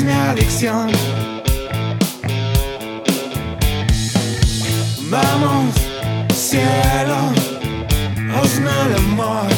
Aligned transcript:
mi 0.00 0.12
adicción. 0.12 0.90
Vamos, 5.10 5.74
cielo, 6.34 7.18
hazme 8.34 8.70
el 8.86 8.96
amor. 8.96 9.48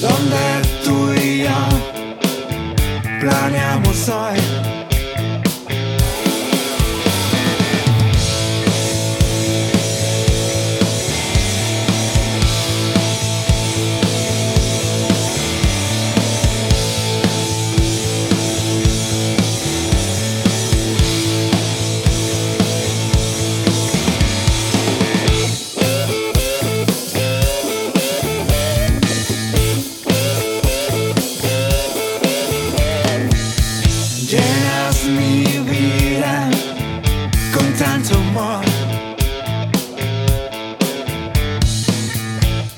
Donde 0.00 0.44
tú 0.84 1.12
y 1.14 1.42
yo 1.44 1.60
planeamos 3.20 4.08
hoy. 4.08 4.71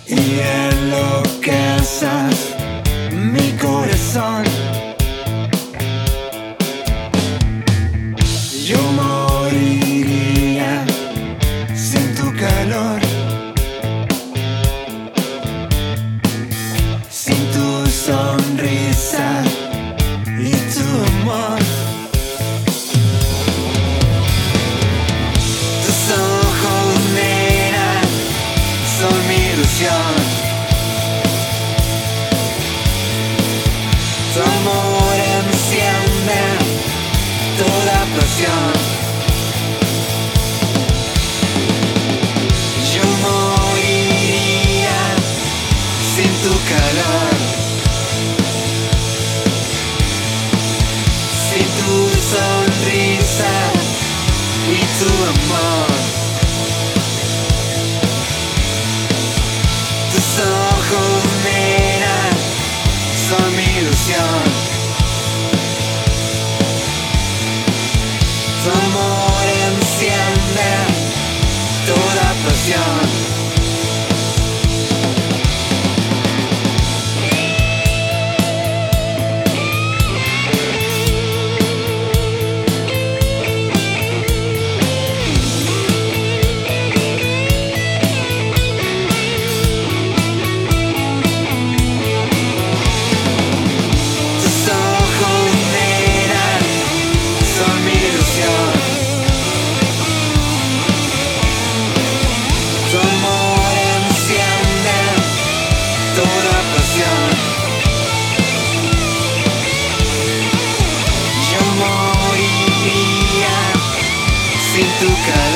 Y 0.06 0.40
enloqueces 0.40 2.54
mi 3.10 3.52
corazón. 3.52 4.83
Tu 54.98 55.06
amor. 55.06 55.88
Tus 60.12 60.28
ojos, 60.40 61.22
nena, 61.44 62.16
son 63.28 63.56
mi 63.56 63.68
ilusión. 63.80 64.42
Tu 68.62 68.70
amor 68.70 69.44
enciende 69.68 70.70
toda 71.86 72.26
pasión. 72.44 73.03
Tu 115.04 115.10
calor. 115.26 115.53